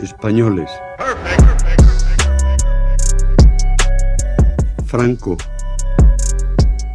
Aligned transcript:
españoles. 0.00 0.70
Franco 4.86 5.36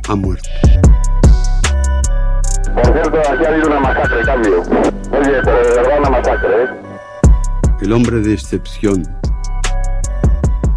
ha 0.09 0.15
muerto. 0.15 0.49
Por 2.73 2.85
cierto, 2.85 3.19
aquí 3.19 3.45
ha 3.45 3.49
habido 3.49 3.67
una 3.67 3.79
masacre, 3.79 4.21
cambio. 4.23 4.61
Oye, 4.61 5.41
pero 5.43 5.57
de 5.57 5.75
verdad 5.75 5.99
una 5.99 6.09
masacre, 6.09 6.63
¿eh? 6.63 6.67
El 7.81 7.93
hombre 7.93 8.19
de 8.21 8.33
excepción, 8.33 9.03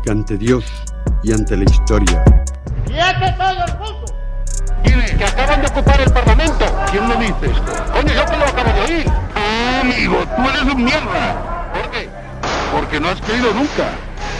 que 0.02 0.10
ante 0.10 0.36
Dios 0.36 0.64
y 1.22 1.32
ante 1.32 1.56
la 1.56 1.64
historia 1.64 2.24
¡Quiete 2.84 3.34
todo 3.38 3.64
el 3.64 3.78
mundo! 3.78 4.06
Que 5.16 5.24
acaban 5.24 5.60
de 5.62 5.68
ocupar 5.68 6.00
el 6.00 6.12
Parlamento. 6.12 6.64
¿Quién 6.90 7.08
lo 7.08 7.16
dice 7.16 7.46
esto? 7.46 7.85
Creído 13.26 13.52
nunca. 13.52 13.90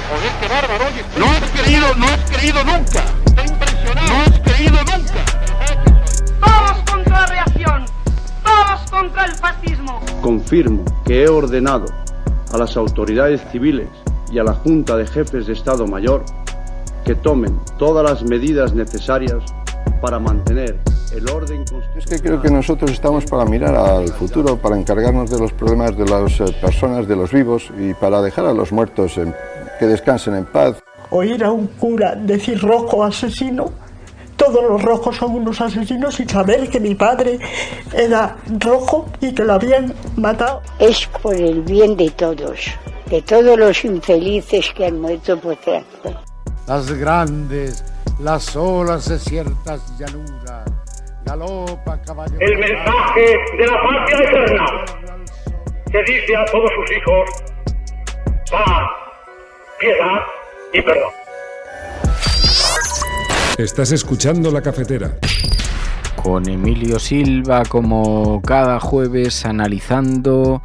Joder, 0.09 0.33
qué 0.41 0.49
bárbaro, 0.49 0.85
oye. 0.87 1.05
No 1.19 1.27
has 1.27 1.51
creído, 1.61 1.95
no 1.97 2.07
has 2.07 2.31
creído 2.31 2.65
nunca. 2.65 3.05
Está 3.27 3.45
impresionado. 3.45 4.09
No 4.09 4.21
has 4.23 4.41
creído 4.41 4.79
nunca. 4.79 5.25
¡Todos 6.41 6.91
contra 6.91 7.21
la 7.21 7.27
reacción! 7.27 7.87
¡Todos 8.45 8.91
contra 8.91 9.25
el 9.25 9.33
fascismo! 9.33 10.01
Confirmo 10.23 10.85
que 11.05 11.25
he 11.25 11.29
ordenado 11.29 11.87
a 12.53 12.59
las 12.59 12.77
autoridades 12.77 13.41
civiles 13.51 13.89
y 14.31 14.39
a 14.39 14.45
la 14.45 14.55
Junta 14.55 14.97
de 14.97 15.07
Jefes 15.07 15.47
de 15.47 15.53
Estado 15.53 15.87
Mayor 15.87 16.25
que 17.05 17.15
tomen 17.15 17.61
todas 17.79 18.05
las 18.09 18.23
medidas 18.23 18.73
necesarias 18.73 19.43
para 20.01 20.19
mantener 20.19 20.79
el 21.13 21.29
orden 21.31 21.59
constitucional. 21.59 21.99
Es 21.99 22.07
que 22.07 22.19
creo 22.21 22.41
que 22.43 22.51
nosotros 22.51 22.91
estamos 22.91 23.25
para 23.27 23.45
mirar 23.45 23.75
al 23.75 24.09
futuro, 24.09 24.57
para 24.57 24.77
encargarnos 24.79 25.31
de 25.31 25.39
los 25.39 25.53
problemas 25.53 25.97
de 25.97 26.05
las 26.05 26.41
eh, 26.41 26.45
personas, 26.61 27.07
de 27.09 27.17
los 27.17 27.33
vivos 27.33 27.71
y 27.79 27.95
para 27.95 28.21
dejar 28.23 28.47
a 28.47 28.53
los 28.53 28.73
muertos 28.73 29.17
en- 29.19 29.35
que 29.79 29.87
descansen 29.87 30.35
en 30.35 30.45
paz. 30.47 30.77
oír 31.11 31.45
a 31.45 31.51
un 31.53 31.67
cura 31.69 32.15
decir 32.17 32.61
rojo 32.61 33.05
asesino, 33.05 33.71
todos 34.37 34.63
los 34.69 34.83
rojos 34.83 35.17
son 35.17 35.35
unos 35.35 35.61
asesinos 35.61 36.19
y 36.21 36.25
saber 36.27 36.69
que 36.69 36.79
mi 36.81 36.95
padre 36.95 37.39
era 37.95 38.37
rojo 38.61 39.07
y 39.21 39.33
que 39.33 39.45
lo 39.45 39.55
habían 39.55 39.95
matado. 40.17 40.61
es 40.79 41.07
por 41.23 41.35
el 41.35 41.63
bien 41.63 41.97
de 41.97 42.11
todos, 42.11 42.59
de 43.09 43.23
todos 43.23 43.59
los 43.59 43.85
infelices 43.85 44.71
que 44.75 44.87
han 44.87 45.01
muerto 45.01 45.39
por 45.39 45.57
tráfico. 45.57 46.11
Las 46.67 46.93
grandes, 46.93 47.85
las 48.19 48.57
olas 48.57 49.09
de 49.09 49.19
ciertas 49.19 49.97
llanuras, 49.99 50.65
galopa 51.25 52.01
caballo. 52.03 52.37
El 52.41 52.59
mensaje 52.59 53.37
de 53.59 53.67
la 53.67 53.83
patria 53.83 54.29
eterna 54.29 54.67
que 55.91 55.99
dice 56.13 56.37
a 56.37 56.45
todos 56.47 56.71
sus 56.75 56.97
hijos 56.97 57.31
paz, 58.51 58.89
piedad 59.79 60.21
y 60.73 60.83
perdón. 60.83 61.11
Estás 63.59 63.93
escuchando 63.93 64.51
la 64.51 64.61
cafetera. 64.61 65.13
con 66.23 66.49
Emilio 66.49 66.99
Silva 66.99 67.63
como 67.69 68.43
cada 68.43 68.81
jueves 68.81 69.47
analizando 69.47 70.61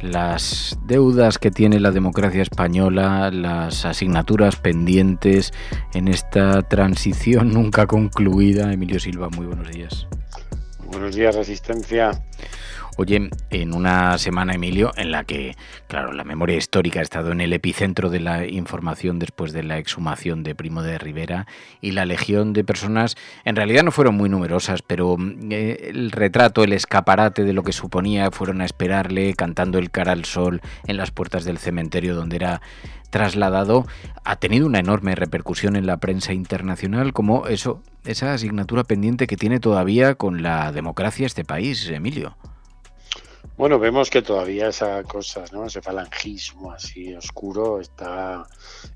las 0.00 0.78
deudas 0.86 1.38
que 1.38 1.50
tiene 1.50 1.80
la 1.80 1.90
democracia 1.90 2.42
española, 2.42 3.30
las 3.30 3.84
asignaturas 3.84 4.56
pendientes 4.56 5.52
en 5.92 6.08
esta 6.08 6.62
transición 6.62 7.52
nunca 7.52 7.86
concluida. 7.86 8.72
Emilio 8.72 9.00
Silva, 9.00 9.28
muy 9.30 9.46
buenos 9.46 9.70
días. 9.70 10.06
Buenos 10.86 11.14
días, 11.14 11.34
Resistencia. 11.34 12.10
Oye, 12.96 13.28
en 13.50 13.74
una 13.74 14.16
semana, 14.18 14.54
Emilio, 14.54 14.92
en 14.96 15.10
la 15.10 15.24
que, 15.24 15.56
claro, 15.88 16.12
la 16.12 16.22
memoria 16.22 16.56
histórica 16.56 17.00
ha 17.00 17.02
estado 17.02 17.32
en 17.32 17.40
el 17.40 17.52
epicentro 17.52 18.08
de 18.08 18.20
la 18.20 18.46
información 18.46 19.18
después 19.18 19.52
de 19.52 19.64
la 19.64 19.78
exhumación 19.78 20.44
de 20.44 20.54
Primo 20.54 20.80
de 20.80 20.96
Rivera 20.98 21.48
y 21.80 21.90
la 21.90 22.04
legión 22.04 22.52
de 22.52 22.62
personas, 22.62 23.16
en 23.44 23.56
realidad 23.56 23.82
no 23.82 23.90
fueron 23.90 24.14
muy 24.14 24.28
numerosas, 24.28 24.82
pero 24.82 25.16
eh, 25.50 25.90
el 25.90 26.12
retrato, 26.12 26.62
el 26.62 26.72
escaparate 26.72 27.42
de 27.42 27.52
lo 27.52 27.64
que 27.64 27.72
suponía, 27.72 28.30
fueron 28.30 28.60
a 28.60 28.64
esperarle 28.64 29.34
cantando 29.34 29.78
el 29.78 29.90
cara 29.90 30.12
al 30.12 30.24
sol 30.24 30.60
en 30.86 30.96
las 30.96 31.10
puertas 31.10 31.44
del 31.44 31.58
cementerio 31.58 32.14
donde 32.14 32.36
era 32.36 32.62
trasladado, 33.10 33.88
ha 34.24 34.36
tenido 34.36 34.66
una 34.66 34.78
enorme 34.78 35.16
repercusión 35.16 35.74
en 35.74 35.86
la 35.86 35.96
prensa 35.96 36.32
internacional 36.32 37.12
como 37.12 37.48
eso, 37.48 37.82
esa 38.04 38.34
asignatura 38.34 38.84
pendiente 38.84 39.26
que 39.26 39.36
tiene 39.36 39.58
todavía 39.58 40.14
con 40.14 40.44
la 40.44 40.70
democracia 40.70 41.26
este 41.26 41.44
país, 41.44 41.88
Emilio. 41.88 42.36
Bueno, 43.56 43.78
vemos 43.78 44.10
que 44.10 44.22
todavía 44.22 44.68
esa 44.68 45.02
cosa, 45.04 45.44
¿no? 45.52 45.66
Ese 45.66 45.80
falangismo 45.80 46.72
así 46.72 47.14
oscuro 47.14 47.80
está 47.80 48.46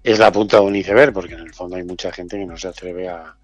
es 0.03 0.19
la 0.19 0.33
punta 0.33 0.59
de 0.59 0.65
un 0.65 0.77
iceberg, 0.77 1.13
porque 1.13 1.35
en 1.35 1.41
el 1.41 1.55
fondo 1.55 1.77
hay 1.77 1.85
mucha 1.85 2.11
gente 2.13 2.37
que 2.37 2.47
no 2.47 2.57
se 2.57 2.69
atreve 2.69 3.09
a, 3.09 3.37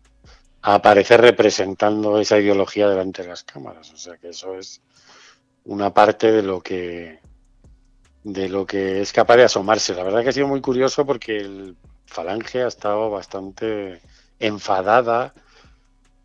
aparecer 0.62 1.20
representando 1.20 2.18
esa 2.18 2.38
ideología 2.38 2.88
delante 2.88 3.22
de 3.22 3.28
las 3.28 3.44
cámaras. 3.44 3.92
O 3.92 3.96
sea 3.98 4.16
que 4.16 4.30
eso 4.30 4.56
es 4.58 4.80
una 5.64 5.92
parte 5.92 6.32
de 6.32 6.42
lo 6.42 6.60
que 6.62 7.20
de 8.24 8.48
lo 8.48 8.64
que 8.66 9.02
es 9.02 9.12
capaz 9.12 9.36
de 9.36 9.44
asomarse. 9.44 9.94
La 9.94 10.02
verdad 10.02 10.22
que 10.22 10.30
ha 10.30 10.32
sido 10.32 10.48
muy 10.48 10.62
curioso 10.62 11.04
porque 11.04 11.36
el 11.36 11.76
Falange 12.06 12.62
ha 12.62 12.68
estado 12.68 13.10
bastante 13.10 14.00
enfadada 14.38 15.34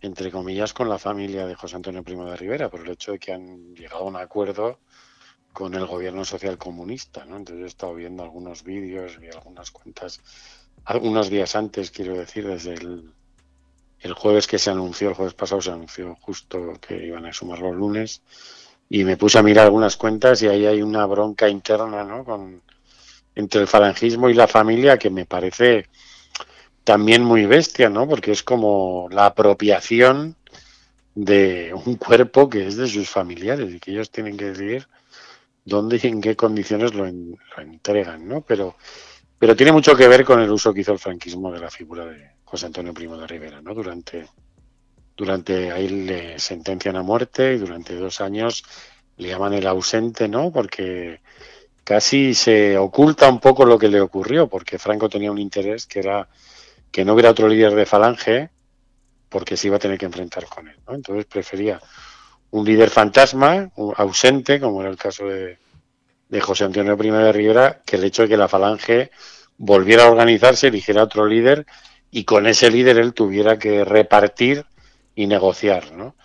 entre 0.01 0.31
comillas, 0.31 0.73
con 0.73 0.89
la 0.89 0.97
familia 0.97 1.45
de 1.45 1.55
José 1.55 1.75
Antonio 1.75 2.03
Primo 2.03 2.25
de 2.25 2.37
Rivera, 2.37 2.69
por 2.69 2.81
el 2.81 2.91
hecho 2.91 3.11
de 3.11 3.19
que 3.19 3.33
han 3.33 3.75
llegado 3.75 4.01
a 4.01 4.07
un 4.07 4.15
acuerdo 4.15 4.79
con 5.51 5.73
el 5.73 5.85
gobierno 5.85 6.23
social 6.23 6.57
comunista, 6.57 7.25
¿no? 7.25 7.37
Entonces 7.37 7.65
he 7.65 7.67
estado 7.67 7.95
viendo 7.95 8.23
algunos 8.23 8.63
vídeos 8.63 9.17
y 9.21 9.27
algunas 9.27 9.71
cuentas, 9.71 10.21
algunos 10.85 11.29
días 11.29 11.55
antes, 11.55 11.91
quiero 11.91 12.17
decir, 12.17 12.47
desde 12.47 12.75
el, 12.75 13.11
el 13.99 14.13
jueves 14.13 14.47
que 14.47 14.59
se 14.59 14.69
anunció, 14.69 15.09
el 15.09 15.15
jueves 15.15 15.33
pasado 15.33 15.61
se 15.61 15.71
anunció 15.71 16.15
justo 16.21 16.73
que 16.79 17.05
iban 17.07 17.25
a 17.25 17.33
sumar 17.33 17.59
los 17.59 17.75
lunes, 17.75 18.21
y 18.89 19.03
me 19.03 19.17
puse 19.17 19.37
a 19.37 19.43
mirar 19.43 19.65
algunas 19.65 19.97
cuentas 19.97 20.41
y 20.41 20.47
ahí 20.47 20.65
hay 20.65 20.81
una 20.81 21.05
bronca 21.05 21.47
interna, 21.47 22.03
¿no? 22.03 22.23
Con, 22.23 22.61
entre 23.35 23.61
el 23.61 23.67
falangismo 23.67 24.29
y 24.29 24.33
la 24.33 24.47
familia 24.47 24.97
que 24.97 25.09
me 25.09 25.25
parece 25.25 25.87
también 26.83 27.23
muy 27.23 27.45
bestia, 27.45 27.89
¿no? 27.89 28.07
Porque 28.07 28.31
es 28.31 28.43
como 28.43 29.07
la 29.11 29.27
apropiación 29.27 30.35
de 31.15 31.73
un 31.85 31.95
cuerpo 31.95 32.49
que 32.49 32.67
es 32.67 32.77
de 32.77 32.87
sus 32.87 33.09
familiares 33.09 33.73
y 33.73 33.79
que 33.79 33.91
ellos 33.91 34.11
tienen 34.11 34.37
que 34.37 34.45
decidir 34.45 34.87
dónde 35.65 35.99
y 36.03 36.07
en 36.07 36.21
qué 36.21 36.35
condiciones 36.35 36.93
lo, 36.93 37.05
en- 37.07 37.37
lo 37.57 37.63
entregan, 37.63 38.27
¿no? 38.27 38.41
Pero, 38.41 38.75
pero 39.39 39.55
tiene 39.55 39.71
mucho 39.73 39.95
que 39.95 40.07
ver 40.09 40.25
con 40.25 40.41
el 40.41 40.51
uso 40.51 40.73
que 40.73 40.81
hizo 40.81 40.93
el 40.93 40.99
franquismo 40.99 41.51
de 41.51 41.59
la 41.61 41.71
figura 41.71 42.05
de 42.05 42.31
José 42.45 42.67
Antonio 42.67 42.93
Primo 42.93 43.17
de 43.17 43.27
Rivera, 43.27 43.61
¿no? 43.61 43.73
Durante, 43.75 44.27
durante 45.15 45.71
ahí 45.71 45.89
le 45.89 46.39
sentencian 46.39 46.95
a 46.95 47.03
muerte 47.03 47.53
y 47.53 47.57
durante 47.57 47.95
dos 47.95 48.21
años 48.21 48.63
le 49.17 49.29
llaman 49.29 49.53
el 49.53 49.67
ausente, 49.67 50.27
¿no? 50.27 50.51
Porque 50.51 51.21
casi 51.83 52.33
se 52.35 52.77
oculta 52.77 53.29
un 53.29 53.39
poco 53.39 53.65
lo 53.65 53.79
que 53.79 53.89
le 53.89 54.01
ocurrió, 54.01 54.47
porque 54.49 54.79
Franco 54.79 55.09
tenía 55.09 55.31
un 55.31 55.39
interés 55.39 55.87
que 55.87 55.99
era 55.99 56.29
que 56.91 57.05
no 57.05 57.13
hubiera 57.13 57.31
otro 57.31 57.47
líder 57.47 57.75
de 57.75 57.85
Falange 57.85 58.49
porque 59.29 59.55
se 59.55 59.67
iba 59.67 59.77
a 59.77 59.79
tener 59.79 59.97
que 59.97 60.05
enfrentar 60.05 60.45
con 60.45 60.67
él. 60.67 60.77
¿no? 60.87 60.95
Entonces 60.95 61.25
prefería 61.25 61.79
un 62.51 62.65
líder 62.65 62.89
fantasma, 62.89 63.71
ausente, 63.95 64.59
como 64.59 64.81
era 64.81 64.89
el 64.89 64.97
caso 64.97 65.27
de, 65.27 65.59
de 66.29 66.41
José 66.41 66.63
Antonio 66.63 66.97
I 66.99 67.09
de 67.09 67.31
Rivera, 67.31 67.81
que 67.85 67.97
el 67.97 68.03
hecho 68.03 68.23
de 68.23 68.29
que 68.29 68.37
la 68.37 68.47
Falange 68.47 69.11
volviera 69.57 70.05
a 70.05 70.11
organizarse, 70.11 70.67
eligiera 70.67 71.03
otro 71.03 71.27
líder 71.27 71.65
y 72.11 72.23
con 72.23 72.47
ese 72.47 72.71
líder 72.71 72.97
él 72.97 73.13
tuviera 73.13 73.59
que 73.59 73.85
repartir 73.85 74.65
y 75.13 75.27
negociar. 75.27 75.91
¿no? 75.91 76.15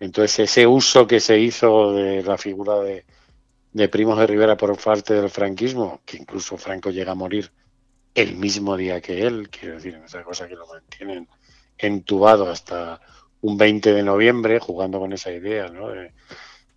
Entonces 0.00 0.50
ese 0.50 0.66
uso 0.66 1.06
que 1.06 1.20
se 1.20 1.38
hizo 1.38 1.94
de 1.94 2.22
la 2.22 2.36
figura 2.36 2.80
de, 2.80 3.06
de 3.72 3.88
Primos 3.88 4.18
de 4.18 4.26
Rivera 4.26 4.56
por 4.56 4.76
parte 4.76 5.14
del 5.14 5.30
franquismo, 5.30 6.02
que 6.04 6.18
incluso 6.18 6.58
Franco 6.58 6.90
llega 6.90 7.12
a 7.12 7.14
morir 7.14 7.50
el 8.14 8.36
mismo 8.36 8.76
día 8.76 9.00
que 9.00 9.26
él, 9.26 9.48
quiero 9.50 9.76
decir, 9.76 10.00
esa 10.04 10.22
cosa 10.22 10.48
que 10.48 10.56
lo 10.56 10.66
mantienen 10.66 11.28
entubado 11.78 12.50
hasta 12.50 13.00
un 13.40 13.56
20 13.56 13.92
de 13.92 14.02
noviembre, 14.02 14.58
jugando 14.58 14.98
con 14.98 15.12
esa 15.12 15.32
idea 15.32 15.68
¿no? 15.68 15.88
de, 15.88 16.12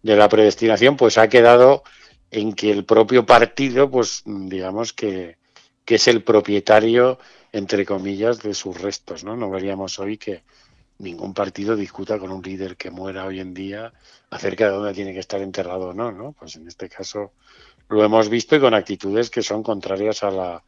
de 0.01 0.15
la 0.15 0.30
predestinación, 0.30 0.95
pues 0.95 1.18
ha 1.18 1.27
quedado 1.27 1.83
en 2.31 2.53
que 2.53 2.71
el 2.71 2.85
propio 2.85 3.25
partido, 3.25 3.89
pues 3.89 4.24
digamos 4.25 4.94
que, 4.94 5.38
que 5.85 5.95
es 5.95 6.07
el 6.07 6.24
propietario, 6.24 7.19
entre 7.51 7.86
comillas, 7.86 8.39
de 8.41 8.53
sus 8.53 8.79
restos. 8.79 9.24
¿no? 9.24 9.36
no 9.36 9.50
veríamos 9.50 10.00
hoy 10.00 10.18
que 10.18 10.44
ningún 11.00 11.33
partido 11.33 11.75
discuta 11.75 12.18
con 12.19 12.31
un 12.31 12.41
líder 12.41 12.77
que 12.77 12.91
muera 12.91 13.25
hoy 13.25 13.39
en 13.39 13.53
día 13.53 13.94
acerca 14.29 14.65
de 14.65 14.71
dónde 14.71 14.94
tiene 14.94 15.13
que 15.13 15.19
estar 15.19 15.41
enterrado 15.41 15.89
o 15.89 15.94
no, 15.94 16.12
¿no? 16.12 16.33
Pues 16.33 16.56
en 16.56 16.68
este 16.68 16.88
caso 16.88 17.33
lo 17.89 18.03
hemos 18.03 18.29
visto 18.29 18.56
y 18.56 18.59
con 18.59 18.74
actitudes 18.74 19.29
que 19.29 19.41
son 19.41 19.63
contrarias 19.63 20.24
a 20.24 20.31
la, 20.31 20.63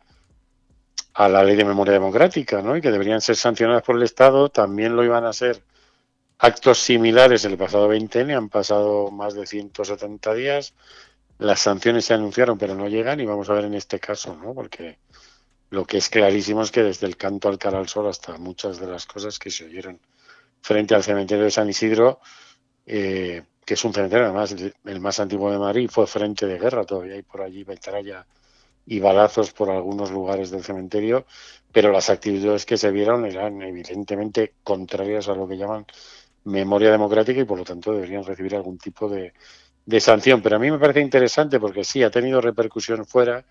a 1.15 1.29
la 1.29 1.43
ley 1.43 1.55
de 1.55 1.63
memoria 1.63 1.93
democrática, 1.93 2.61
¿no? 2.61 2.75
Y 2.75 2.81
que 2.81 2.91
deberían 2.91 3.21
ser 3.21 3.37
sancionadas 3.37 3.83
por 3.83 3.95
el 3.95 4.03
Estado, 4.03 4.49
también 4.49 4.97
lo 4.97 5.03
iban 5.03 5.25
a 5.25 5.31
ser 5.31 5.63
actos 6.39 6.79
similares 6.79 7.45
el 7.45 7.57
pasado 7.57 7.87
20 7.87 8.33
han 8.33 8.49
pasado 8.49 9.09
más 9.11 9.33
de 9.33 9.47
170 9.47 10.33
días, 10.33 10.73
las 11.37 11.61
sanciones 11.61 12.03
se 12.03 12.13
anunciaron 12.13 12.57
pero 12.57 12.75
no 12.75 12.89
llegan 12.89 13.21
y 13.21 13.25
vamos 13.25 13.49
a 13.49 13.53
ver 13.53 13.63
en 13.63 13.75
este 13.75 13.97
caso, 13.97 14.35
¿no? 14.35 14.53
Porque 14.53 14.99
lo 15.69 15.85
que 15.85 15.97
es 15.97 16.09
clarísimo 16.09 16.61
es 16.61 16.71
que 16.71 16.83
desde 16.83 17.07
el 17.07 17.15
canto 17.15 17.47
al 17.47 17.57
cara 17.57 17.79
al 17.79 17.87
sol 17.87 18.07
hasta 18.07 18.37
muchas 18.37 18.77
de 18.77 18.87
las 18.87 19.05
cosas 19.05 19.39
que 19.39 19.49
se 19.51 19.65
oyeron 19.65 20.01
frente 20.61 20.95
al 20.95 21.03
cementerio 21.03 21.45
de 21.45 21.51
San 21.51 21.69
Isidro, 21.69 22.19
eh, 22.85 23.41
que 23.65 23.75
es 23.75 23.85
un 23.85 23.93
cementerio 23.93 24.25
además 24.25 24.53
el 24.83 24.99
más 24.99 25.21
antiguo 25.21 25.49
de 25.49 25.59
Madrid, 25.59 25.89
fue 25.89 26.07
frente 26.07 26.45
de 26.45 26.59
guerra, 26.59 26.83
todavía 26.83 27.15
hay 27.15 27.21
por 27.21 27.41
allí 27.41 27.63
metralla 27.63 28.25
y 28.85 28.99
balazos 28.99 29.51
por 29.51 29.69
algunos 29.69 30.11
lugares 30.11 30.51
del 30.51 30.63
cementerio, 30.63 31.25
pero 31.71 31.91
las 31.91 32.09
actitudes 32.09 32.65
que 32.65 32.77
se 32.77 32.91
vieron 32.91 33.25
eran 33.25 33.61
evidentemente 33.61 34.53
contrarias 34.63 35.27
a 35.27 35.35
lo 35.35 35.47
que 35.47 35.57
llaman 35.57 35.85
memoria 36.43 36.91
democrática 36.91 37.41
y 37.41 37.45
por 37.45 37.57
lo 37.57 37.63
tanto 37.63 37.91
deberían 37.93 38.23
recibir 38.23 38.55
algún 38.55 38.77
tipo 38.77 39.09
de, 39.09 39.33
de 39.85 39.99
sanción. 39.99 40.41
Pero 40.41 40.57
a 40.57 40.59
mí 40.59 40.69
me 40.71 40.79
parece 40.79 41.01
interesante 41.01 41.59
porque 41.59 41.83
sí, 41.83 42.03
ha 42.03 42.11
tenido 42.11 42.41
repercusión 42.41 43.05
fuera 43.05 43.43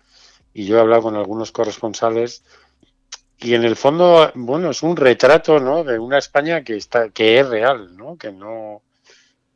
y 0.53 0.65
yo 0.65 0.77
he 0.77 0.79
hablado 0.79 1.03
con 1.03 1.15
algunos 1.15 1.51
corresponsales 1.51 2.43
y 3.37 3.53
en 3.53 3.65
el 3.65 3.75
fondo, 3.75 4.31
bueno, 4.35 4.71
es 4.71 4.81
un 4.81 4.95
retrato, 4.95 5.59
¿no? 5.59 5.83
De 5.83 5.99
una 5.99 6.17
España 6.17 6.63
que 6.63 6.77
está, 6.77 7.09
que 7.09 7.39
es 7.39 7.47
real, 7.47 7.95
¿no? 7.97 8.17
Que 8.17 8.31
no, 8.31 8.81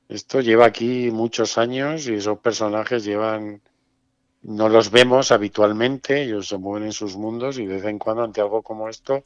esto 0.09 0.41
lleva 0.41 0.65
aquí 0.65 1.09
muchos 1.11 1.57
años 1.57 2.07
y 2.07 2.15
esos 2.15 2.39
personajes 2.39 3.05
llevan 3.05 3.61
no 4.41 4.69
los 4.69 4.91
vemos 4.91 5.31
habitualmente, 5.31 6.23
ellos 6.23 6.47
se 6.47 6.57
mueven 6.57 6.87
en 6.87 6.93
sus 6.93 7.17
mundos 7.17 7.57
y 7.57 7.65
de 7.65 7.75
vez 7.75 7.85
en 7.85 7.99
cuando 7.99 8.23
ante 8.23 8.41
algo 8.41 8.61
como 8.61 8.87
esto, 8.87 9.25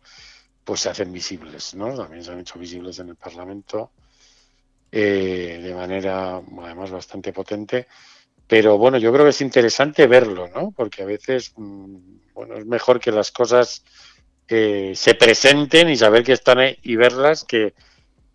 pues 0.64 0.82
se 0.82 0.90
hacen 0.90 1.12
visibles, 1.12 1.76
¿no? 1.76 1.96
También 1.96 2.24
se 2.24 2.32
han 2.32 2.40
hecho 2.40 2.58
visibles 2.58 3.00
en 3.00 3.10
el 3.10 3.16
Parlamento 3.16 3.92
eh, 4.92 5.60
de 5.62 5.74
manera 5.74 6.42
además 6.62 6.92
bastante 6.92 7.34
potente. 7.34 7.88
Pero 8.48 8.78
bueno, 8.78 8.98
yo 8.98 9.12
creo 9.12 9.26
que 9.26 9.32
es 9.32 9.42
interesante 9.42 10.06
verlo, 10.08 10.50
¿no? 10.54 10.72
Porque 10.72 11.04
a 11.04 11.06
veces, 11.06 11.54
mm, 11.56 11.96
bueno, 12.34 12.56
es 12.58 12.66
mejor 12.66 13.00
que 13.00 13.12
las 13.12 13.32
cosas 13.32 13.84
eh, 14.48 14.94
se 14.96 15.16
presenten 15.16 15.90
y 15.90 15.98
saber 15.98 16.24
que 16.24 16.34
están 16.34 16.60
ahí 16.60 16.78
y 16.84 16.96
verlas 16.96 17.44
que, 17.44 17.74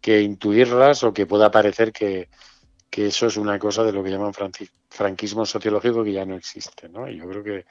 que 0.00 0.22
intuirlas 0.22 1.04
o 1.04 1.12
que 1.12 1.26
pueda 1.26 1.50
parecer 1.50 1.92
que, 1.92 2.28
que 2.90 3.06
eso 3.06 3.26
es 3.26 3.36
una 3.36 3.58
cosa 3.58 3.84
de 3.84 3.92
lo 3.92 4.02
que 4.02 4.10
llaman 4.10 4.32
franquismo 4.88 5.44
sociológico 5.44 6.04
que 6.04 6.12
ya 6.12 6.24
no 6.24 6.36
existe, 6.36 6.88
¿no? 6.88 7.08
Y 7.08 7.18
yo 7.18 7.28
creo 7.28 7.44
que 7.44 7.66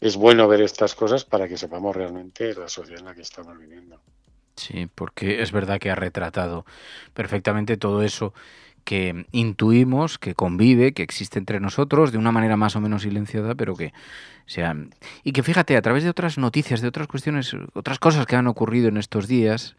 es 0.00 0.16
bueno 0.16 0.48
ver 0.48 0.60
estas 0.60 0.94
cosas 0.94 1.24
para 1.24 1.48
que 1.48 1.56
sepamos 1.56 1.94
realmente 1.94 2.54
la 2.54 2.68
sociedad 2.68 3.00
en 3.00 3.06
la 3.06 3.14
que 3.14 3.22
estamos 3.22 3.58
viviendo. 3.58 4.00
Sí, 4.56 4.88
porque 4.94 5.42
es 5.42 5.52
verdad 5.52 5.78
que 5.78 5.90
ha 5.90 5.94
retratado 5.94 6.66
perfectamente 7.14 7.76
todo 7.76 8.02
eso 8.02 8.34
que 8.84 9.26
intuimos, 9.30 10.18
que 10.18 10.34
convive, 10.34 10.92
que 10.92 11.02
existe 11.02 11.38
entre 11.38 11.60
nosotros 11.60 12.12
de 12.12 12.18
una 12.18 12.32
manera 12.32 12.56
más 12.56 12.74
o 12.76 12.80
menos 12.80 13.02
silenciada, 13.02 13.54
pero 13.54 13.76
que 13.76 13.92
sea 14.46 14.74
y 15.22 15.32
que 15.32 15.42
fíjate 15.42 15.76
a 15.76 15.82
través 15.82 16.02
de 16.02 16.10
otras 16.10 16.36
noticias, 16.36 16.80
de 16.80 16.88
otras 16.88 17.06
cuestiones, 17.06 17.54
otras 17.74 17.98
cosas 17.98 18.26
que 18.26 18.36
han 18.36 18.48
ocurrido 18.48 18.88
en 18.88 18.96
estos 18.96 19.28
días, 19.28 19.76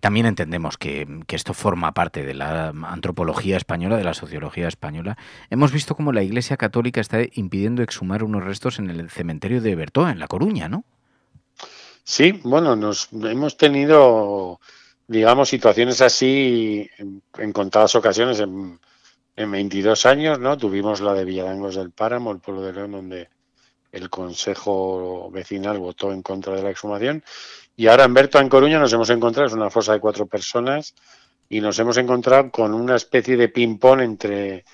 también 0.00 0.26
entendemos 0.26 0.76
que, 0.76 1.06
esto 1.28 1.54
forma 1.54 1.92
parte 1.92 2.24
de 2.24 2.34
la 2.34 2.68
antropología 2.68 3.56
española, 3.56 3.96
de 3.96 4.04
la 4.04 4.14
sociología 4.14 4.68
española. 4.68 5.18
Hemos 5.50 5.72
visto 5.72 5.94
cómo 5.94 6.12
la 6.12 6.22
Iglesia 6.22 6.56
Católica 6.56 7.00
está 7.00 7.18
impidiendo 7.32 7.82
exhumar 7.82 8.22
unos 8.22 8.44
restos 8.44 8.78
en 8.78 8.90
el 8.90 9.10
cementerio 9.10 9.60
de 9.60 9.74
Bertó, 9.74 10.08
en 10.08 10.18
La 10.18 10.28
Coruña, 10.28 10.68
¿no? 10.68 10.84
Sí, 12.04 12.40
bueno, 12.42 12.76
nos 12.76 13.10
hemos 13.12 13.56
tenido, 13.56 14.60
digamos, 15.06 15.48
situaciones 15.48 16.00
así 16.00 16.88
en, 16.96 17.52
contadas 17.52 17.94
ocasiones 17.96 18.40
en, 18.40 18.80
en, 19.36 19.50
22 19.50 20.06
años, 20.06 20.38
¿no? 20.38 20.56
Tuvimos 20.56 21.00
la 21.00 21.14
de 21.14 21.24
Villadangos 21.24 21.74
del 21.74 21.90
Páramo, 21.90 22.32
el 22.32 22.38
pueblo 22.38 22.62
de 22.62 22.72
León, 22.72 22.92
donde 22.92 23.28
el 23.92 24.10
Consejo 24.10 25.30
Vecinal 25.30 25.78
votó 25.78 26.12
en 26.12 26.22
contra 26.22 26.54
de 26.54 26.62
la 26.62 26.70
exhumación. 26.70 27.24
Y 27.76 27.86
ahora 27.86 28.04
en 28.04 28.14
Berto, 28.14 28.38
en 28.40 28.48
Coruña, 28.48 28.78
nos 28.78 28.92
hemos 28.92 29.10
encontrado, 29.10 29.46
es 29.46 29.54
una 29.54 29.70
fosa 29.70 29.92
de 29.92 30.00
cuatro 30.00 30.26
personas, 30.26 30.94
y 31.48 31.60
nos 31.60 31.78
hemos 31.78 31.96
encontrado 31.96 32.50
con 32.50 32.74
una 32.74 32.96
especie 32.96 33.36
de 33.36 33.48
ping-pong 33.48 34.00
entre 34.00 34.64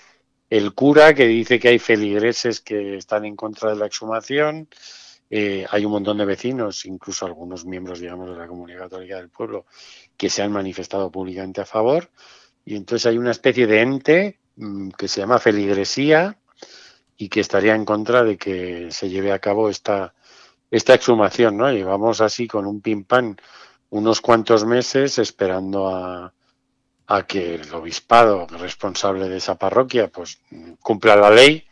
el 0.51 0.75
cura, 0.75 1.15
que 1.15 1.27
dice 1.27 1.59
que 1.59 1.69
hay 1.69 1.79
feligreses 1.79 2.61
que 2.61 2.97
están 2.97 3.25
en 3.25 3.37
contra 3.37 3.71
de 3.71 3.77
la 3.77 3.87
exhumación, 3.87 4.69
eh, 5.31 5.67
hay 5.71 5.85
un 5.85 5.93
montón 5.93 6.19
de 6.19 6.25
vecinos, 6.25 6.85
incluso 6.85 7.27
algunos 7.27 7.65
miembros, 7.65 8.01
digamos, 8.01 8.31
de 8.31 8.37
la 8.37 8.47
comunidad 8.47 8.81
católica 8.81 9.17
del 9.17 9.31
pueblo, 9.31 9.67
que 10.17 10.31
se 10.31 10.43
han 10.43 10.53
manifestado 10.53 11.11
públicamente 11.11 11.61
a 11.61 11.65
favor, 11.65 12.11
y 12.65 12.77
entonces 12.77 13.07
hay 13.07 13.19
una 13.19 13.31
especie 13.31 13.67
de 13.67 13.81
ente 13.81 14.41
mm, 14.57 14.91
que 14.91 15.09
se 15.09 15.21
llama 15.21 15.39
feligresía 15.39 16.39
y 17.17 17.29
que 17.29 17.41
estaría 17.41 17.75
en 17.75 17.85
contra 17.85 18.25
de 18.25 18.37
que 18.37 18.89
se 18.91 19.09
lleve 19.09 19.33
a 19.33 19.39
cabo 19.39 19.69
esta 19.69 20.15
esta 20.71 20.95
exhumación, 20.95 21.57
¿no? 21.57 21.71
Llevamos 21.71 22.21
así 22.21 22.49
con 22.49 22.67
un 22.67 22.81
pim 22.81 23.05
pam 23.05 23.37
unos 23.91 24.21
cuantos 24.21 24.65
meses 24.65 25.19
esperando 25.19 25.89
a, 25.89 26.33
a 27.07 27.27
que 27.27 27.57
el 27.57 27.73
obispado 27.73 28.47
responsable 28.49 29.29
de 29.29 29.37
esa 29.37 29.57
parroquia 29.57 30.09
pues 30.09 30.41
cumpla 30.81 31.15
la 31.17 31.31
ley 31.31 31.65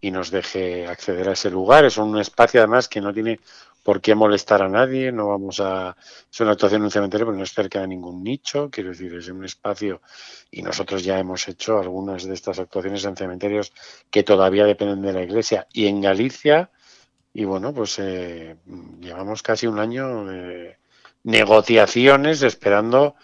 y 0.00 0.10
nos 0.10 0.30
deje 0.30 0.86
acceder 0.86 1.28
a 1.28 1.32
ese 1.32 1.50
lugar. 1.50 1.84
Es 1.84 1.98
un 1.98 2.18
espacio 2.18 2.60
además 2.60 2.88
que 2.88 3.00
no 3.00 3.12
tiene 3.12 3.40
por 3.82 4.00
qué 4.00 4.14
molestar 4.14 4.62
a 4.62 4.68
nadie, 4.68 5.12
no 5.12 5.28
vamos 5.28 5.60
a... 5.60 5.96
Es 6.30 6.40
una 6.40 6.52
actuación 6.52 6.82
en 6.82 6.84
un 6.84 6.90
cementerio, 6.90 7.26
pero 7.26 7.36
no 7.36 7.44
es 7.44 7.52
cerca 7.52 7.80
de 7.80 7.88
ningún 7.88 8.22
nicho, 8.22 8.70
quiero 8.70 8.90
decir, 8.90 9.14
es 9.14 9.28
un 9.28 9.44
espacio 9.44 10.02
y 10.50 10.62
nosotros 10.62 11.02
ya 11.02 11.18
hemos 11.18 11.48
hecho 11.48 11.78
algunas 11.78 12.24
de 12.24 12.34
estas 12.34 12.58
actuaciones 12.58 13.04
en 13.04 13.16
cementerios 13.16 13.72
que 14.10 14.22
todavía 14.22 14.64
dependen 14.64 15.02
de 15.02 15.12
la 15.12 15.22
iglesia 15.22 15.66
y 15.72 15.86
en 15.86 16.00
Galicia 16.00 16.70
y 17.32 17.44
bueno, 17.44 17.72
pues 17.72 17.98
eh, 17.98 18.56
llevamos 19.00 19.42
casi 19.42 19.66
un 19.66 19.78
año 19.78 20.24
de 20.24 20.76
negociaciones 21.22 22.42
esperando 22.42 23.14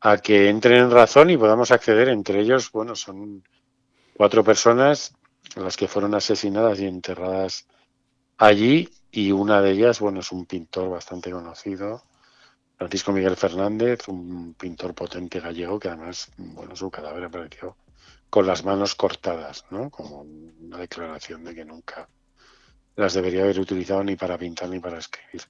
a 0.00 0.18
que 0.18 0.48
entren 0.48 0.84
en 0.84 0.90
razón 0.90 1.30
y 1.30 1.36
podamos 1.36 1.70
acceder. 1.70 2.08
Entre 2.08 2.40
ellos, 2.40 2.70
bueno, 2.72 2.96
son 2.96 3.44
cuatro 4.16 4.42
personas 4.42 5.14
las 5.56 5.76
que 5.76 5.88
fueron 5.88 6.14
asesinadas 6.14 6.80
y 6.80 6.86
enterradas 6.86 7.66
allí 8.38 8.88
y 9.16 9.30
una 9.30 9.60
de 9.60 9.70
ellas, 9.70 10.00
bueno, 10.00 10.20
es 10.20 10.32
un 10.32 10.44
pintor 10.44 10.90
bastante 10.90 11.30
conocido, 11.30 12.02
Francisco 12.76 13.12
Miguel 13.12 13.36
Fernández, 13.36 14.08
un 14.08 14.54
pintor 14.54 14.92
potente 14.92 15.38
gallego 15.38 15.78
que 15.78 15.86
además, 15.86 16.32
bueno, 16.36 16.74
su 16.74 16.90
cadáver 16.90 17.22
apareció 17.22 17.76
con 18.28 18.44
las 18.44 18.64
manos 18.64 18.96
cortadas, 18.96 19.66
¿no? 19.70 19.88
Como 19.88 20.22
una 20.22 20.78
declaración 20.78 21.44
de 21.44 21.54
que 21.54 21.64
nunca 21.64 22.08
las 22.96 23.14
debería 23.14 23.44
haber 23.44 23.60
utilizado 23.60 24.02
ni 24.02 24.16
para 24.16 24.36
pintar 24.36 24.68
ni 24.68 24.80
para 24.80 24.98
escribir. 24.98 25.42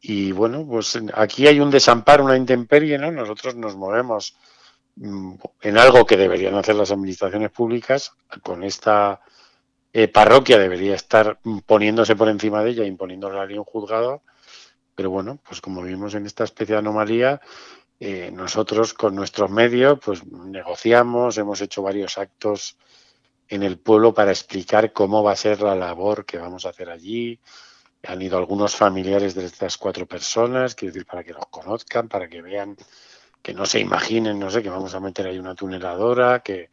Y 0.00 0.32
bueno, 0.32 0.66
pues 0.66 0.98
aquí 1.12 1.46
hay 1.46 1.60
un 1.60 1.70
desamparo, 1.70 2.24
una 2.24 2.38
intemperie, 2.38 2.96
¿no? 2.96 3.12
Nosotros 3.12 3.56
nos 3.56 3.76
movemos 3.76 4.38
mm, 4.94 5.34
en 5.60 5.76
algo 5.76 6.06
que 6.06 6.16
deberían 6.16 6.54
hacer 6.54 6.76
las 6.76 6.90
administraciones 6.90 7.50
públicas, 7.50 8.12
con 8.42 8.64
esta 8.64 9.20
eh, 9.98 10.08
parroquia 10.08 10.58
debería 10.58 10.94
estar 10.94 11.38
poniéndose 11.64 12.16
por 12.16 12.28
encima 12.28 12.62
de 12.62 12.72
ella, 12.72 12.84
imponiéndole 12.84 13.38
a 13.40 13.58
un 13.58 13.64
juzgado, 13.64 14.22
pero 14.94 15.08
bueno, 15.08 15.38
pues 15.42 15.62
como 15.62 15.80
vimos 15.80 16.14
en 16.14 16.26
esta 16.26 16.44
especie 16.44 16.74
de 16.74 16.80
anomalía, 16.80 17.40
eh, 17.98 18.30
nosotros 18.30 18.92
con 18.92 19.14
nuestros 19.14 19.50
medios 19.50 19.98
pues 20.04 20.26
negociamos, 20.26 21.38
hemos 21.38 21.62
hecho 21.62 21.80
varios 21.80 22.18
actos 22.18 22.76
en 23.48 23.62
el 23.62 23.78
pueblo 23.78 24.12
para 24.12 24.32
explicar 24.32 24.92
cómo 24.92 25.22
va 25.22 25.32
a 25.32 25.36
ser 25.36 25.62
la 25.62 25.74
labor 25.74 26.26
que 26.26 26.36
vamos 26.36 26.66
a 26.66 26.68
hacer 26.68 26.90
allí. 26.90 27.40
Han 28.02 28.20
ido 28.20 28.36
algunos 28.36 28.76
familiares 28.76 29.34
de 29.34 29.46
estas 29.46 29.78
cuatro 29.78 30.04
personas, 30.04 30.74
quiero 30.74 30.92
decir, 30.92 31.06
para 31.06 31.24
que 31.24 31.32
los 31.32 31.46
conozcan, 31.46 32.06
para 32.06 32.28
que 32.28 32.42
vean, 32.42 32.76
que 33.40 33.54
no 33.54 33.64
se 33.64 33.80
imaginen, 33.80 34.38
no 34.38 34.50
sé, 34.50 34.62
que 34.62 34.68
vamos 34.68 34.94
a 34.94 35.00
meter 35.00 35.26
ahí 35.26 35.38
una 35.38 35.54
tuneladora, 35.54 36.40
que 36.40 36.68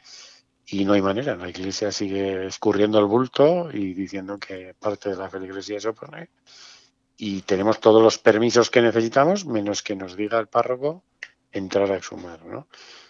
y 0.73 0.85
no 0.85 0.93
hay 0.93 1.03
manera, 1.03 1.35
la 1.35 1.49
iglesia 1.49 1.91
sigue 1.91 2.47
escurriendo 2.47 2.97
el 2.97 3.05
bulto 3.05 3.69
y 3.71 3.93
diciendo 3.93 4.39
que 4.39 4.73
parte 4.73 5.11
de 5.11 5.15
la 5.15 5.29
feligresía 5.29 5.79
se 5.79 5.89
opone 5.89 6.29
y 7.15 7.41
tenemos 7.41 7.79
todos 7.79 8.01
los 8.01 8.17
permisos 8.17 8.71
que 8.71 8.81
necesitamos, 8.81 9.45
menos 9.45 9.83
que 9.83 9.95
nos 9.95 10.15
diga 10.15 10.39
el 10.39 10.47
párroco 10.47 11.03
entrar 11.51 11.91
a 11.91 11.97
exhumar, 11.97 12.43
¿no? 12.43 12.67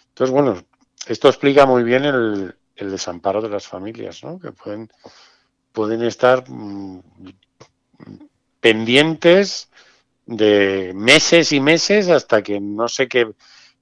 Entonces, 0.08 0.30
bueno, 0.30 0.62
esto 1.06 1.28
explica 1.28 1.64
muy 1.64 1.84
bien 1.84 2.04
el, 2.04 2.54
el 2.76 2.90
desamparo 2.90 3.40
de 3.40 3.48
las 3.48 3.66
familias, 3.66 4.22
¿no? 4.22 4.38
que 4.38 4.52
pueden, 4.52 4.90
pueden 5.72 6.02
estar 6.02 6.44
mm, 6.46 7.00
pendientes 8.60 9.70
de 10.26 10.92
meses 10.94 11.50
y 11.52 11.60
meses 11.60 12.10
hasta 12.10 12.42
que 12.42 12.60
no 12.60 12.88
sé 12.88 13.08
qué 13.08 13.32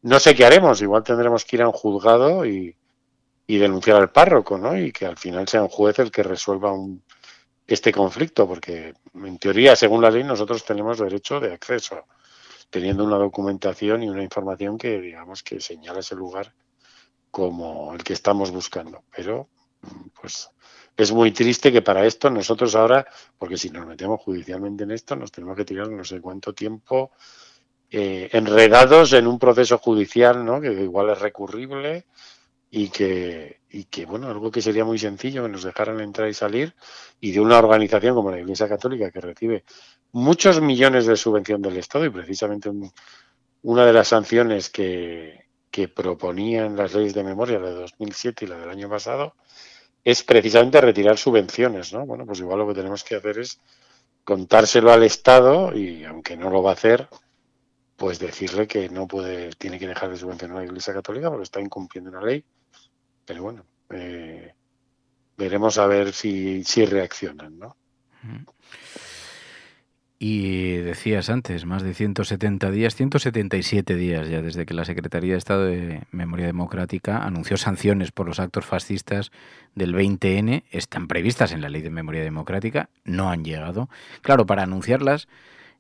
no 0.02 0.18
sé 0.18 0.34
qué 0.34 0.44
haremos 0.44 0.82
igual 0.82 1.04
tendremos 1.04 1.44
que 1.44 1.54
ir 1.54 1.62
a 1.62 1.68
un 1.68 1.72
juzgado 1.72 2.44
y, 2.44 2.76
y 3.46 3.58
denunciar 3.58 3.96
al 3.96 4.10
párroco 4.10 4.58
no 4.58 4.76
y 4.78 4.92
que 4.92 5.06
al 5.06 5.16
final 5.16 5.48
sea 5.48 5.62
un 5.62 5.68
juez 5.68 5.98
el 5.98 6.10
que 6.10 6.22
resuelva 6.22 6.72
un, 6.72 7.02
este 7.66 7.92
conflicto 7.92 8.46
porque 8.46 8.94
en 9.14 9.38
teoría 9.38 9.76
según 9.76 10.02
la 10.02 10.10
ley 10.10 10.24
nosotros 10.24 10.64
tenemos 10.64 10.98
derecho 10.98 11.40
de 11.40 11.52
acceso 11.52 12.04
teniendo 12.72 13.04
una 13.04 13.16
documentación 13.16 14.02
y 14.02 14.08
una 14.08 14.22
información 14.22 14.78
que 14.78 14.98
digamos 14.98 15.42
que 15.42 15.60
señala 15.60 16.00
ese 16.00 16.14
lugar 16.14 16.54
como 17.32 17.94
el 17.94 18.04
que 18.04 18.12
estamos 18.12 18.50
buscando. 18.50 19.02
Pero, 19.14 19.48
pues, 20.20 20.50
es 20.96 21.12
muy 21.12 21.32
triste 21.32 21.72
que 21.72 21.82
para 21.82 22.06
esto 22.06 22.30
nosotros 22.30 22.74
ahora, 22.74 23.06
porque 23.38 23.58
si 23.58 23.70
nos 23.70 23.86
metemos 23.86 24.20
judicialmente 24.22 24.84
en 24.84 24.92
esto, 24.92 25.16
nos 25.16 25.32
tenemos 25.32 25.56
que 25.56 25.64
tirar 25.64 25.90
no 25.90 26.04
sé 26.04 26.20
cuánto 26.20 26.54
tiempo 26.54 27.10
eh, 27.90 28.30
enredados 28.32 29.12
en 29.12 29.26
un 29.26 29.38
proceso 29.38 29.76
judicial, 29.76 30.44
¿no? 30.44 30.60
Que 30.60 30.72
igual 30.72 31.10
es 31.10 31.18
recurrible 31.18 32.06
y 32.74 32.88
que, 32.88 33.60
y 33.70 33.84
que, 33.84 34.06
bueno, 34.06 34.28
algo 34.28 34.50
que 34.50 34.62
sería 34.62 34.82
muy 34.82 34.98
sencillo, 34.98 35.42
que 35.42 35.50
nos 35.50 35.62
dejaran 35.62 36.00
entrar 36.00 36.30
y 36.30 36.34
salir, 36.34 36.74
y 37.20 37.30
de 37.32 37.40
una 37.40 37.58
organización 37.58 38.14
como 38.14 38.30
la 38.30 38.40
Iglesia 38.40 38.66
Católica 38.66 39.10
que 39.10 39.20
recibe 39.20 39.64
muchos 40.12 40.62
millones 40.62 41.04
de 41.04 41.16
subvención 41.16 41.60
del 41.60 41.76
Estado 41.76 42.06
y 42.06 42.10
precisamente 42.10 42.70
una 43.60 43.84
de 43.84 43.92
las 43.92 44.08
sanciones 44.08 44.70
que, 44.70 45.44
que 45.70 45.88
proponían 45.88 46.74
las 46.74 46.94
leyes 46.94 47.12
de 47.12 47.22
memoria, 47.24 47.58
la 47.58 47.68
de 47.68 47.80
2007 47.82 48.46
y 48.46 48.48
la 48.48 48.56
del 48.56 48.70
año 48.70 48.88
pasado, 48.88 49.34
es 50.02 50.22
precisamente 50.22 50.80
retirar 50.80 51.18
subvenciones, 51.18 51.92
¿no? 51.92 52.06
Bueno, 52.06 52.24
pues 52.24 52.40
igual 52.40 52.60
lo 52.60 52.68
que 52.68 52.74
tenemos 52.74 53.04
que 53.04 53.16
hacer 53.16 53.38
es 53.38 53.60
contárselo 54.24 54.90
al 54.90 55.02
Estado 55.02 55.76
y 55.76 56.04
aunque 56.04 56.38
no 56.38 56.48
lo 56.48 56.62
va 56.62 56.70
a 56.70 56.74
hacer, 56.74 57.06
pues 58.02 58.18
decirle 58.18 58.66
que 58.66 58.88
no 58.88 59.06
puede, 59.06 59.50
tiene 59.50 59.78
que 59.78 59.86
dejar 59.86 60.10
de 60.10 60.16
subvencionar 60.16 60.56
a 60.56 60.60
la 60.62 60.66
Iglesia 60.66 60.92
Católica 60.92 61.30
porque 61.30 61.44
está 61.44 61.60
incumpliendo 61.60 62.10
una 62.10 62.20
ley. 62.20 62.44
Pero 63.24 63.44
bueno, 63.44 63.64
eh, 63.90 64.54
veremos 65.36 65.78
a 65.78 65.86
ver 65.86 66.12
si, 66.12 66.64
si 66.64 66.84
reaccionan, 66.84 67.60
¿no? 67.60 67.76
Y 70.18 70.78
decías 70.78 71.30
antes, 71.30 71.64
más 71.64 71.84
de 71.84 71.94
170 71.94 72.72
días, 72.72 72.96
177 72.96 73.94
días 73.94 74.28
ya 74.28 74.42
desde 74.42 74.66
que 74.66 74.74
la 74.74 74.84
Secretaría 74.84 75.34
de 75.34 75.38
Estado 75.38 75.66
de 75.66 76.02
Memoria 76.10 76.46
Democrática 76.46 77.22
anunció 77.22 77.56
sanciones 77.56 78.10
por 78.10 78.26
los 78.26 78.40
actos 78.40 78.66
fascistas 78.66 79.30
del 79.76 79.94
20N, 79.94 80.64
están 80.72 81.06
previstas 81.06 81.52
en 81.52 81.60
la 81.60 81.68
Ley 81.68 81.82
de 81.82 81.90
Memoria 81.90 82.24
Democrática, 82.24 82.90
no 83.04 83.30
han 83.30 83.44
llegado. 83.44 83.88
Claro, 84.22 84.44
para 84.44 84.64
anunciarlas 84.64 85.28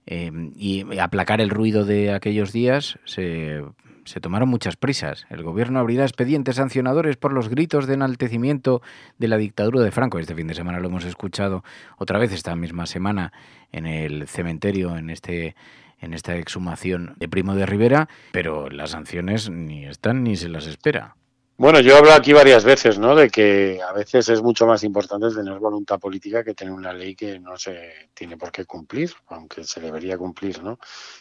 eh, 0.06 0.30
y 0.56 0.98
aplacar 0.98 1.40
el 1.40 1.50
ruido 1.50 1.84
de 1.84 2.12
aquellos 2.12 2.52
días 2.52 2.98
se 3.04 3.62
se 4.04 4.20
tomaron 4.20 4.48
muchas 4.48 4.76
prisas. 4.76 5.26
El 5.30 5.42
gobierno 5.42 5.78
abrirá 5.78 6.04
expedientes 6.04 6.56
sancionadores 6.56 7.16
por 7.16 7.32
los 7.32 7.48
gritos 7.48 7.86
de 7.86 7.94
enaltecimiento 7.94 8.82
de 9.18 9.28
la 9.28 9.36
dictadura 9.36 9.80
de 9.82 9.90
Franco. 9.90 10.18
Este 10.18 10.34
fin 10.34 10.46
de 10.46 10.54
semana 10.54 10.80
lo 10.80 10.88
hemos 10.88 11.04
escuchado 11.04 11.64
otra 11.98 12.18
vez 12.18 12.32
esta 12.32 12.56
misma 12.56 12.86
semana 12.86 13.32
en 13.70 13.86
el 13.86 14.26
cementerio, 14.28 14.96
en 14.96 15.10
este 15.10 15.54
en 16.00 16.14
esta 16.14 16.36
exhumación 16.36 17.14
de 17.18 17.28
Primo 17.28 17.54
de 17.54 17.64
Rivera, 17.64 18.08
pero 18.32 18.68
las 18.68 18.90
sanciones 18.90 19.48
ni 19.50 19.84
están 19.84 20.24
ni 20.24 20.34
se 20.34 20.48
las 20.48 20.66
espera. 20.66 21.14
Bueno, 21.58 21.80
yo 21.80 21.94
he 21.94 21.98
hablado 21.98 22.16
aquí 22.16 22.32
varias 22.32 22.64
veces, 22.64 22.98
¿no? 22.98 23.14
De 23.14 23.30
que 23.30 23.80
a 23.86 23.92
veces 23.92 24.28
es 24.30 24.42
mucho 24.42 24.66
más 24.66 24.82
importante 24.84 25.28
tener 25.34 25.58
voluntad 25.58 26.00
política 26.00 26.42
que 26.42 26.54
tener 26.54 26.72
una 26.72 26.92
ley 26.92 27.14
que 27.14 27.38
no 27.38 27.56
se 27.58 28.08
tiene 28.14 28.36
por 28.36 28.50
qué 28.50 28.64
cumplir, 28.64 29.12
aunque 29.28 29.62
se 29.64 29.80
debería 29.80 30.16
cumplir, 30.16 30.62
¿no? 30.62 30.78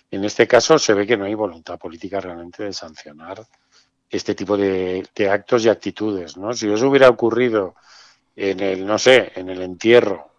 En 0.10 0.24
este 0.24 0.48
caso 0.48 0.80
se 0.80 0.94
ve 0.94 1.06
que 1.06 1.18
no 1.18 1.26
hay 1.26 1.36
voluntad 1.36 1.78
política 1.78 2.22
realmente 2.22 2.64
de 2.64 2.74
sancionar 2.74 3.46
este 4.10 4.34
tipo 4.34 4.58
de, 4.58 5.08
actos 5.30 5.66
y 5.66 5.70
actitudes, 5.70 6.38
¿no? 6.38 6.54
Si 6.54 6.72
eso 6.72 6.90
hubiera 6.90 7.10
ocurrido 7.10 7.76
en 8.36 8.62
el, 8.62 8.86
no 8.86 8.98
sé, 8.98 9.32
en 9.36 9.50
el 9.50 9.62
entierro 9.62 10.32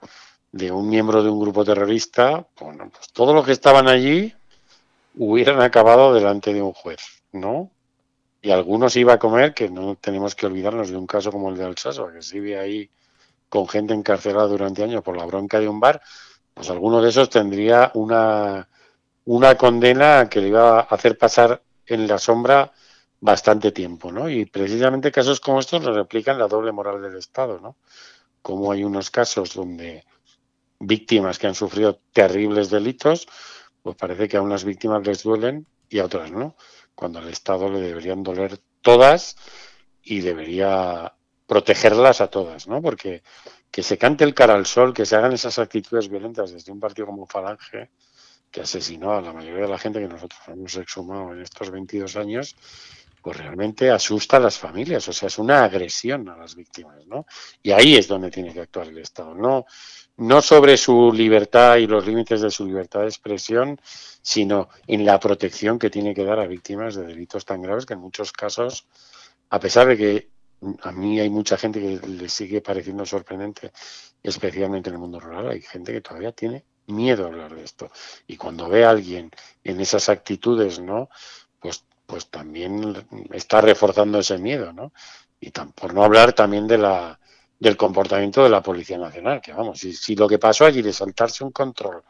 de 0.53 0.73
un 0.73 0.89
miembro 0.89 1.23
de 1.23 1.31
un 1.31 1.41
grupo 1.41 1.65
terrorista, 1.65 2.47
bueno, 2.61 2.91
pues 2.91 3.13
todos 3.13 3.35
los 3.35 3.45
que 3.45 3.53
estaban 3.53 3.89
allí 3.89 4.35
hubieran 5.17 5.61
acabado 5.61 6.15
delante 6.15 6.53
de 6.53 6.63
un 6.63 6.73
juez, 6.73 7.01
¿no? 7.33 7.71
Y 8.43 8.51
algunos 8.51 8.97
iba 8.97 9.15
a 9.15 9.19
comer, 9.21 9.55
que 9.55 9.71
no 9.71 9.95
tenemos 9.95 10.35
que 10.35 10.47
olvidarnos 10.47 10.91
de 10.91 10.97
un 10.97 11.07
caso 11.07 11.31
como 11.31 11.49
el 11.49 11.57
de 11.57 11.65
Alsasua, 11.65 12.13
que 12.13 12.19
vive 12.33 12.59
ahí 12.59 12.91
con 13.49 13.69
gente 13.69 13.95
encarcelada 13.95 14.49
durante 14.49 14.83
años 14.83 15.03
por 15.03 15.17
la 15.17 15.25
bronca 15.25 15.61
de 15.61 15.69
un 15.69 15.79
bar, 15.79 16.03
pues 16.53 16.69
alguno 16.69 17.01
de 17.01 17.11
esos 17.11 17.31
tendría 17.31 17.93
una, 17.95 18.69
una 19.27 19.57
condena 19.57 20.29
que 20.29 20.41
le 20.41 20.49
iba 20.49 20.81
a 20.81 20.83
hacer 20.83 21.17
pasar 21.17 21.63
en 21.87 22.09
la 22.09 22.19
sombra 22.19 22.73
bastante 23.21 23.71
tiempo, 23.71 24.11
¿no? 24.11 24.29
Y 24.29 24.45
precisamente 24.47 25.13
casos 25.13 25.39
como 25.39 25.61
estos 25.61 25.81
nos 25.81 25.95
replican 25.95 26.39
la 26.39 26.49
doble 26.49 26.73
moral 26.73 27.01
del 27.01 27.17
Estado, 27.17 27.61
¿no? 27.61 27.77
Como 28.43 28.73
hay 28.73 28.83
unos 28.83 29.11
casos 29.11 29.55
donde 29.55 30.05
víctimas 30.81 31.39
que 31.39 31.47
han 31.47 31.55
sufrido 31.55 32.01
terribles 32.13 32.71
delitos, 32.71 33.29
pues 33.83 33.95
parece 33.95 34.29
que 34.29 34.37
a 34.37 34.43
unas 34.43 34.65
víctimas 34.65 35.07
les 35.07 35.23
duelen 35.23 35.65
y 35.89 36.01
a 36.01 36.07
otras 36.07 36.33
no 36.33 36.57
cuando 36.95 37.19
al 37.19 37.29
Estado 37.29 37.71
le 37.71 37.81
deberían 37.81 38.23
doler 38.23 38.59
todas 38.81 39.37
y 40.03 40.21
debería 40.21 41.15
protegerlas 41.47 42.21
a 42.21 42.29
todas, 42.29 42.67
¿no? 42.67 42.81
Porque 42.81 43.23
que 43.71 43.83
se 43.83 43.97
cante 43.97 44.25
el 44.25 44.35
cara 44.35 44.55
al 44.55 44.67
sol, 44.67 44.93
que 44.93 45.07
se 45.07 45.17
hagan 45.17 45.33
esas 45.33 45.59
actitudes 45.59 46.09
violentas 46.09 46.53
desde 46.53 46.73
un 46.73 46.81
partido 46.81 47.07
como 47.07 47.27
Falange, 47.27 47.91
que 48.51 48.61
asesinó 48.61 49.15
a 49.15 49.23
la 49.23 49.33
mayoría 49.33 49.63
de 49.63 49.69
la 49.69 49.79
gente 49.79 49.99
que 49.99 50.09
nosotros 50.09 50.41
hemos 50.49 50.77
exhumado 50.77 51.33
en 51.33 51.41
estos 51.41 51.71
22 51.71 52.17
años, 52.17 52.55
pues 53.23 53.37
realmente 53.37 53.91
asusta 53.91 54.37
a 54.39 54.41
las 54.41 54.59
familias, 54.59 55.07
o 55.09 55.13
sea, 55.13 55.29
es 55.29 55.39
una 55.39 55.65
agresión 55.65 56.29
a 56.29 56.37
las 56.37 56.57
víctimas, 56.57 57.07
¿no? 57.07 57.25
Y 57.63 57.71
ahí 57.71 57.97
es 57.97 58.09
donde 58.09 58.31
tiene 58.31 58.53
que 58.53 58.61
actuar 58.61 58.89
el 58.89 58.99
Estado, 58.99 59.35
no, 59.35 59.65
no 60.17 60.43
sobre 60.43 60.77
su 60.77 61.13
libertad 61.13 61.77
y 61.77 61.87
los 61.87 62.07
límites 62.07 62.41
de 62.41 62.51
su 62.51 62.67
libertad 62.67 63.01
de 63.01 63.07
expresión, 63.07 63.81
sino 64.21 64.69
en 64.87 65.07
la 65.07 65.21
protección 65.21 65.79
que 65.79 65.89
tiene 65.89 66.15
que 66.15 66.25
dar 66.25 66.41
a 66.41 66.47
víctimas 66.47 66.97
de 66.97 67.07
delitos 67.07 67.45
tan 67.45 67.63
graves 67.63 67.87
que 67.87 67.95
en 67.95 68.01
muchos 68.01 68.33
casos, 68.33 68.87
a 69.51 69.61
pesar 69.61 69.87
de 69.87 69.97
que 69.97 70.31
a 70.83 70.93
mí 70.93 71.21
hay 71.21 71.31
mucha 71.31 71.57
gente 71.57 71.81
que 71.81 72.07
le 72.07 72.29
sigue 72.29 72.61
pareciendo 72.61 73.07
sorprendente, 73.07 73.73
especialmente 74.23 74.91
en 74.91 74.95
el 74.95 75.01
mundo 75.01 75.21
rural, 75.21 75.49
hay 75.49 75.63
gente 75.63 75.93
que 75.93 76.01
todavía 76.01 76.33
tiene 76.33 76.65
miedo 76.87 77.25
a 77.25 77.29
hablar 77.29 77.55
de 77.55 77.65
esto. 77.65 77.91
Y 78.27 78.37
cuando 78.37 78.69
ve 78.69 78.85
a 78.85 78.91
alguien 78.91 79.31
en 79.65 79.81
esas 79.81 80.09
actitudes, 80.09 80.81
¿no? 80.81 81.09
Pues, 81.61 81.85
pues 82.13 82.29
también 82.29 82.95
está 83.31 83.63
reforzando 83.63 84.19
ese 84.19 84.37
miedo, 84.37 84.71
¿no? 84.71 84.93
Y 85.41 85.51
por 85.51 85.95
no 85.95 86.05
hablar 86.05 86.35
también 86.35 86.67
de 86.67 86.77
la, 86.77 87.19
del 87.59 87.75
comportamiento 87.79 88.45
de 88.45 88.51
la 88.51 88.63
Policía 88.63 88.99
Nacional, 88.99 89.41
que 89.41 89.55
vamos, 89.55 89.79
si, 89.79 89.95
si 89.95 90.15
lo 90.15 90.29
que 90.29 90.39
pasó 90.39 90.67
allí 90.67 90.83
de 90.83 90.93
saltarse 90.93 91.43
un 91.43 91.53
control 91.53 92.03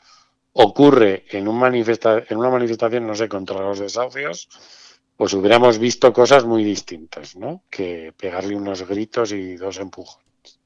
ocurre 0.55 1.25
en, 1.31 1.47
un 1.47 1.57
manifesta 1.57 2.21
en 2.29 2.37
una 2.37 2.51
manifestación, 2.51 3.07
no 3.07 3.15
sé, 3.15 3.29
contra 3.29 3.61
los 3.61 3.79
desahucios, 3.79 4.49
pues 5.17 5.35
hubiéramos 5.35 5.79
visto 5.79 6.13
cosas 6.13 6.45
muy 6.45 6.65
distintas, 6.65 7.37
¿no? 7.37 7.63
Que 7.71 8.13
pegarle 8.17 8.57
unos 8.57 8.83
gritos 8.83 9.31
y 9.31 9.55
dos 9.55 9.79
empujones. 9.79 10.59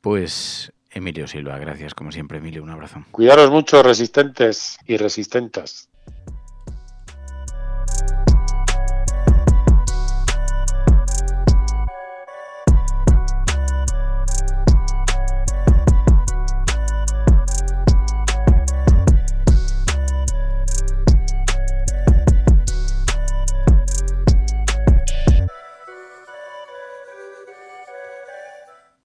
Pues 0.00 0.72
Emilio 0.90 1.28
Silva, 1.28 1.56
gracias 1.60 1.94
como 1.94 2.10
siempre, 2.10 2.38
Emilio, 2.38 2.64
un 2.64 2.70
abrazo. 2.70 3.04
Cuidaros 3.12 3.48
mucho, 3.52 3.80
resistentes 3.80 4.76
y 4.88 4.96
resistentas. 4.96 5.88